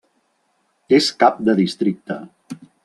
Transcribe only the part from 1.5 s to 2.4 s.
de districte.